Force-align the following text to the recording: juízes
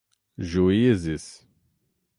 juízes 0.47 1.45